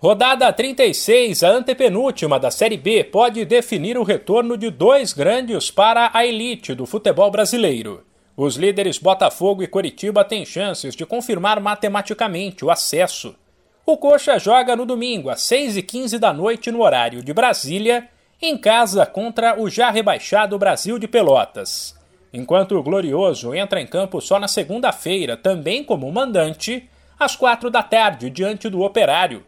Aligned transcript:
Rodada 0.00 0.52
36, 0.52 1.42
a 1.42 1.48
antepenúltima 1.48 2.38
da 2.38 2.52
Série 2.52 2.76
B, 2.76 3.02
pode 3.02 3.44
definir 3.44 3.98
o 3.98 4.04
retorno 4.04 4.56
de 4.56 4.70
dois 4.70 5.12
grandes 5.12 5.72
para 5.72 6.12
a 6.14 6.24
elite 6.24 6.72
do 6.72 6.86
futebol 6.86 7.28
brasileiro. 7.32 8.04
Os 8.36 8.54
líderes 8.54 8.96
Botafogo 8.96 9.60
e 9.60 9.66
Coritiba 9.66 10.24
têm 10.24 10.46
chances 10.46 10.94
de 10.94 11.04
confirmar 11.04 11.58
matematicamente 11.58 12.64
o 12.64 12.70
acesso. 12.70 13.34
O 13.84 13.96
Coxa 13.96 14.38
joga 14.38 14.76
no 14.76 14.86
domingo, 14.86 15.30
às 15.30 15.40
6h15 15.40 16.16
da 16.16 16.32
noite, 16.32 16.70
no 16.70 16.82
horário 16.82 17.20
de 17.20 17.34
Brasília, 17.34 18.08
em 18.40 18.56
casa 18.56 19.04
contra 19.04 19.60
o 19.60 19.68
já 19.68 19.90
rebaixado 19.90 20.56
Brasil 20.60 20.96
de 20.96 21.08
Pelotas. 21.08 21.98
Enquanto 22.32 22.76
o 22.76 22.82
Glorioso 22.84 23.52
entra 23.52 23.80
em 23.80 23.86
campo 23.88 24.20
só 24.20 24.38
na 24.38 24.46
segunda-feira, 24.46 25.36
também 25.36 25.82
como 25.82 26.08
mandante, 26.12 26.88
às 27.18 27.34
quatro 27.34 27.68
da 27.68 27.82
tarde, 27.82 28.30
diante 28.30 28.68
do 28.68 28.82
Operário. 28.82 29.47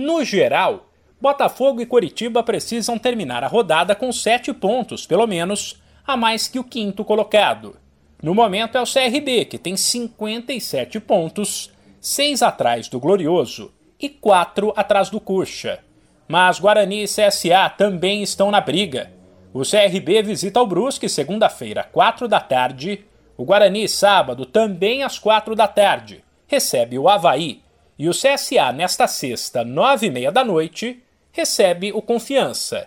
No 0.00 0.24
geral, 0.24 0.92
Botafogo 1.20 1.80
e 1.80 1.86
Coritiba 1.86 2.40
precisam 2.44 2.96
terminar 2.96 3.42
a 3.42 3.48
rodada 3.48 3.96
com 3.96 4.12
sete 4.12 4.52
pontos, 4.52 5.04
pelo 5.04 5.26
menos, 5.26 5.82
a 6.06 6.16
mais 6.16 6.46
que 6.46 6.60
o 6.60 6.62
quinto 6.62 7.04
colocado. 7.04 7.74
No 8.22 8.32
momento 8.32 8.78
é 8.78 8.80
o 8.80 8.86
CRB, 8.86 9.46
que 9.46 9.58
tem 9.58 9.76
57 9.76 11.00
pontos, 11.00 11.72
seis 12.00 12.44
atrás 12.44 12.86
do 12.86 13.00
Glorioso 13.00 13.72
e 13.98 14.08
quatro 14.08 14.72
atrás 14.76 15.10
do 15.10 15.18
Coxa. 15.18 15.80
Mas 16.28 16.60
Guarani 16.60 17.02
e 17.02 17.08
CSA 17.08 17.68
também 17.76 18.22
estão 18.22 18.52
na 18.52 18.60
briga. 18.60 19.10
O 19.52 19.62
CRB 19.62 20.22
visita 20.22 20.62
o 20.62 20.66
Brusque 20.66 21.08
segunda-feira, 21.08 21.82
quatro 21.82 22.28
da 22.28 22.38
tarde. 22.38 23.04
O 23.36 23.44
Guarani, 23.44 23.88
sábado, 23.88 24.46
também 24.46 25.02
às 25.02 25.18
quatro 25.18 25.56
da 25.56 25.66
tarde, 25.66 26.22
recebe 26.46 26.96
o 27.00 27.08
Havaí 27.08 27.62
e 27.98 28.08
o 28.08 28.12
CSA, 28.12 28.72
nesta 28.72 29.06
sexta, 29.08 29.64
nove 29.64 30.06
e 30.06 30.10
meia 30.10 30.30
da 30.30 30.44
noite, 30.44 31.02
recebe 31.32 31.92
o 31.92 32.00
Confiança. 32.00 32.86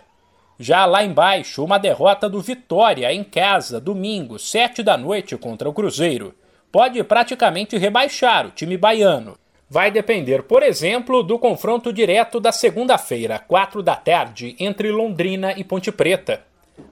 Já 0.58 0.86
lá 0.86 1.04
embaixo, 1.04 1.64
uma 1.64 1.78
derrota 1.78 2.28
do 2.28 2.40
Vitória 2.40 3.12
em 3.12 3.22
casa, 3.22 3.80
domingo, 3.80 4.38
sete 4.38 4.82
da 4.82 4.96
noite 4.96 5.36
contra 5.36 5.68
o 5.68 5.72
Cruzeiro, 5.72 6.34
pode 6.70 7.02
praticamente 7.04 7.76
rebaixar 7.76 8.46
o 8.46 8.50
time 8.50 8.78
baiano. 8.78 9.36
Vai 9.68 9.90
depender, 9.90 10.42
por 10.44 10.62
exemplo, 10.62 11.22
do 11.22 11.38
confronto 11.38 11.92
direto 11.92 12.38
da 12.38 12.52
segunda-feira, 12.52 13.38
quatro 13.38 13.82
da 13.82 13.96
tarde, 13.96 14.54
entre 14.58 14.90
Londrina 14.90 15.52
e 15.52 15.64
Ponte 15.64 15.90
Preta. 15.90 16.42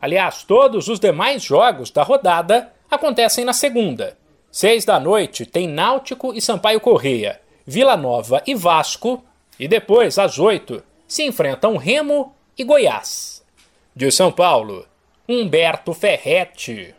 Aliás, 0.01 0.43
todos 0.45 0.89
os 0.89 0.99
demais 0.99 1.43
jogos 1.43 1.91
da 1.91 2.03
rodada 2.03 2.73
acontecem 2.91 3.45
na 3.45 3.53
segunda. 3.53 4.17
Seis 4.51 4.85
da 4.85 4.99
noite 4.99 5.47
tem 5.47 5.69
Náutico 5.69 6.35
e 6.35 6.41
Sampaio 6.41 6.81
Correia. 6.81 7.41
Vila 7.71 7.97
Nova 7.97 8.43
e 8.49 8.53
Vasco, 8.53 9.23
e 9.57 9.69
depois, 9.69 10.19
às 10.19 10.41
oito, 10.41 10.83
se 11.07 11.23
enfrentam 11.23 11.77
Remo 11.77 12.35
e 12.59 12.65
Goiás. 12.65 13.45
De 13.95 14.11
São 14.11 14.33
Paulo, 14.33 14.85
Humberto 15.29 15.95
Ferretti. 15.95 16.93